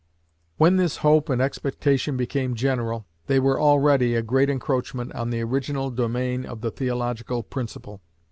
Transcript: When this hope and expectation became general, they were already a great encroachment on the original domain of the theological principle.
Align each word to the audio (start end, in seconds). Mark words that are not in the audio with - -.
When 0.57 0.77
this 0.77 0.97
hope 1.05 1.29
and 1.29 1.39
expectation 1.39 2.17
became 2.17 2.55
general, 2.55 3.05
they 3.27 3.39
were 3.39 3.61
already 3.61 4.15
a 4.15 4.23
great 4.23 4.49
encroachment 4.49 5.13
on 5.13 5.29
the 5.29 5.41
original 5.43 5.91
domain 5.91 6.43
of 6.43 6.61
the 6.61 6.71
theological 6.71 7.43
principle. 7.43 8.01